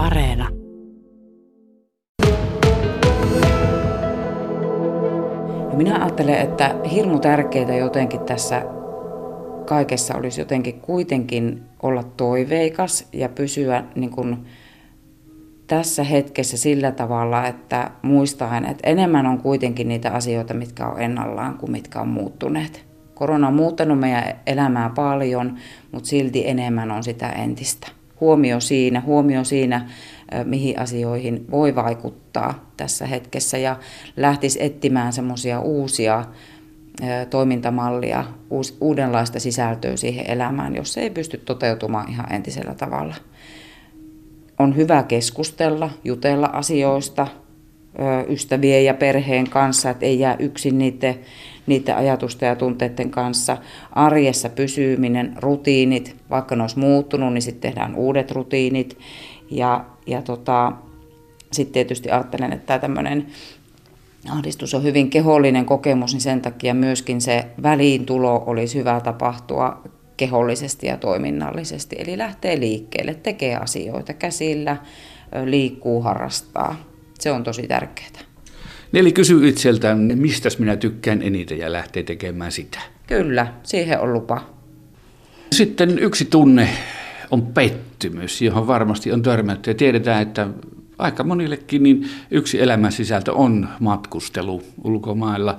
[0.00, 0.48] Areena.
[5.68, 8.62] No minä ajattelen, että hirmu tärkeää jotenkin tässä
[9.64, 14.46] kaikessa olisi jotenkin kuitenkin olla toiveikas ja pysyä niin kuin
[15.66, 21.58] tässä hetkessä sillä tavalla, että muistaen, että enemmän on kuitenkin niitä asioita, mitkä on ennallaan
[21.58, 22.86] kuin mitkä on muuttuneet.
[23.14, 25.56] Korona on muuttanut meidän elämää paljon,
[25.92, 27.99] mutta silti enemmän on sitä entistä.
[28.20, 29.88] Huomio siinä, huomio siinä,
[30.44, 33.76] mihin asioihin voi vaikuttaa tässä hetkessä ja
[34.16, 36.24] lähtisi etsimään semmoisia uusia
[37.30, 38.24] toimintamallia,
[38.80, 43.14] uudenlaista sisältöä siihen elämään, jos ei pysty toteutumaan ihan entisellä tavalla.
[44.58, 47.26] On hyvä keskustella, jutella asioista
[48.28, 51.18] ystävien ja perheen kanssa, että ei jää yksin niiden,
[51.70, 53.56] niiden ajatusten ja tunteiden kanssa.
[53.92, 58.98] Arjessa pysyminen, rutiinit, vaikka ne olisi muuttunut, niin sitten tehdään uudet rutiinit.
[59.50, 60.72] Ja, ja tota,
[61.52, 63.26] sitten tietysti ajattelen, että tämä tämmöinen
[64.30, 69.82] ahdistus on hyvin kehollinen kokemus, niin sen takia myöskin se väliintulo olisi hyvä tapahtua
[70.16, 71.96] kehollisesti ja toiminnallisesti.
[71.98, 74.76] Eli lähtee liikkeelle, tekee asioita käsillä,
[75.44, 76.76] liikkuu, harrastaa.
[77.18, 78.29] Se on tosi tärkeää.
[78.94, 82.78] Eli kysy itseltään, mistä minä tykkään eniten ja lähtee tekemään sitä.
[83.06, 84.46] Kyllä, siihen on lupa.
[85.52, 86.68] Sitten yksi tunne
[87.30, 89.70] on pettymys, johon varmasti on törmätty.
[89.70, 90.48] Ja tiedetään, että
[90.98, 95.58] aika monillekin niin yksi elämän sisältö on matkustelu ulkomailla,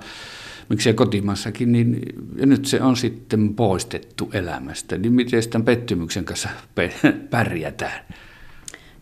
[0.70, 2.02] miksei kotimaassakin, niin
[2.36, 4.98] ja nyt se on sitten poistettu elämästä.
[4.98, 6.50] Niin miten tämän pettymyksen kanssa
[7.30, 8.06] pärjätään?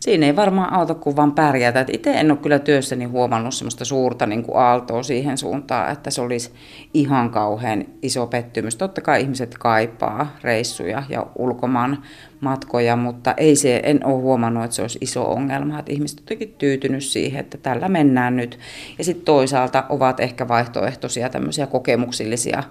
[0.00, 1.84] Siinä ei varmaan auta kuin vaan pärjätä.
[1.92, 6.20] Itse en ole kyllä työssäni huomannut sellaista suurta niin kuin aaltoa siihen suuntaan, että se
[6.20, 6.52] olisi
[6.94, 8.76] ihan kauhean iso pettymys.
[8.76, 12.02] Totta kai ihmiset kaipaa reissuja ja ulkomaan
[12.40, 15.78] matkoja, mutta ei se, en ole huomannut, että se olisi iso ongelma.
[15.78, 18.58] Että ihmiset jotenkin tyytynyt siihen, että tällä mennään nyt.
[18.98, 22.62] Ja sitten toisaalta ovat ehkä vaihtoehtoisia tämmöisiä kokemuksillisia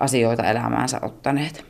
[0.00, 1.64] asioita elämäänsä ottaneet.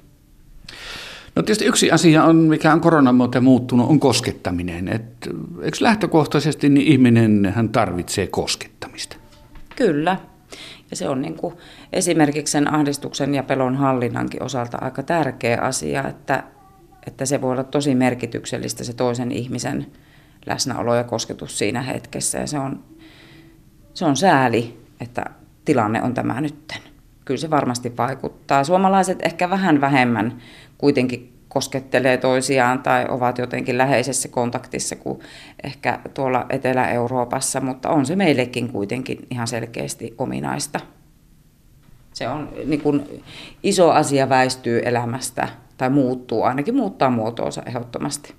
[1.37, 4.89] No tietysti yksi asia on, mikä on koronan myötä muuttunut, on koskettaminen.
[4.89, 5.29] Et,
[5.63, 9.17] eikö lähtökohtaisesti niin ihminen hän tarvitsee koskettamista?
[9.77, 10.17] Kyllä.
[10.91, 11.55] Ja se on niin kuin
[11.93, 16.45] esimerkiksi sen ahdistuksen ja pelon hallinnankin osalta aika tärkeä asia, että,
[17.07, 19.87] että se voi olla tosi merkityksellistä se toisen ihmisen
[20.47, 22.39] läsnäolo ja kosketus siinä hetkessä.
[22.39, 22.85] Ja se on,
[23.95, 25.25] se on sääli, että
[25.65, 26.94] tilanne on tämä nytten.
[27.25, 28.65] Kyllä se varmasti vaikuttaa.
[28.65, 30.39] Suomalaiset ehkä vähän vähemmän
[30.79, 35.21] kuitenkin koskettelee toisiaan tai ovat jotenkin läheisessä kontaktissa kuin
[35.65, 40.81] ehkä tuolla Etelä-Euroopassa, mutta on se meillekin kuitenkin ihan selkeästi ominaista.
[42.13, 43.23] Se on niin kuin
[43.63, 48.35] iso asia väistyy elämästä tai muuttuu, ainakin muuttaa muotoonsa ehdottomasti.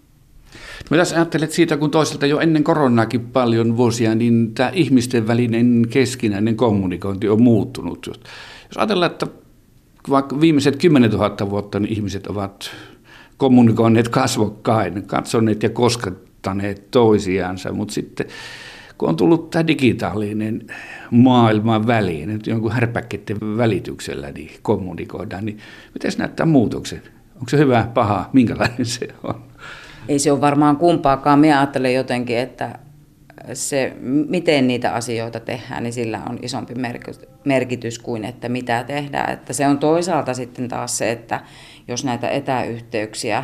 [0.89, 6.55] Mitä ajattelet siitä, kun toisaalta jo ennen koronaakin paljon vuosia, niin tämä ihmisten välinen keskinäinen
[6.55, 8.27] kommunikointi on muuttunut.
[8.69, 9.27] Jos ajatellaan, että
[10.09, 12.71] vaikka viimeiset 10 000 vuotta niin ihmiset ovat
[13.37, 18.27] kommunikoineet kasvokkain, katsoneet ja koskettaneet toisiansa, mutta sitten
[18.97, 20.67] kun on tullut tämä digitaalinen
[21.11, 25.57] maailman väliin, että jonkun härpäkkeiden välityksellä niin kommunikoidaan, niin
[25.93, 27.01] miten se näyttää muutoksen?
[27.35, 29.35] Onko se hyvä, paha, minkälainen se on?
[30.07, 31.39] Ei se ole varmaan kumpaakaan.
[31.39, 32.79] Minä ajattelen jotenkin, että
[33.53, 33.93] se,
[34.29, 36.73] miten niitä asioita tehdään, niin sillä on isompi
[37.45, 39.33] merkitys kuin, että mitä tehdään.
[39.33, 41.41] Että se on toisaalta sitten taas se, että
[41.87, 43.43] jos näitä etäyhteyksiä,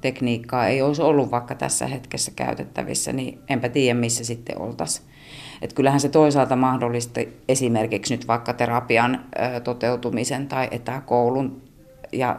[0.00, 5.06] tekniikkaa ei olisi ollut vaikka tässä hetkessä käytettävissä, niin enpä tiedä, missä sitten oltaisiin.
[5.62, 9.24] Että kyllähän se toisaalta mahdollisti esimerkiksi nyt vaikka terapian
[9.64, 11.62] toteutumisen tai etäkoulun
[12.12, 12.38] ja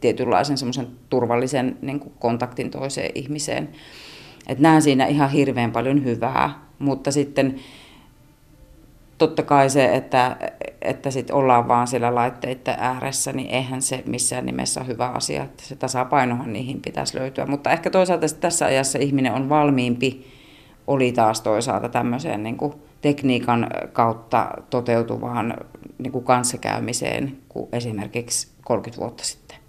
[0.00, 3.68] tietynlaisen semmoisen turvallisen niin kontaktin toiseen ihmiseen.
[4.46, 7.60] Et näen siinä ihan hirveän paljon hyvää, mutta sitten
[9.18, 10.36] totta kai se, että,
[10.82, 15.44] että sit ollaan vaan siellä laitteiden ääressä, niin eihän se missään nimessä ole hyvä asia.
[15.44, 17.46] Että se tasapainohan niihin pitäisi löytyä.
[17.46, 20.26] Mutta ehkä toisaalta tässä ajassa ihminen on valmiimpi,
[20.86, 25.54] oli taas toisaalta tämmöiseen niin kuin tekniikan kautta toteutuvaan
[25.98, 29.63] niin kuin kanssakäymiseen kuin esimerkiksi 30 vuotta sitten.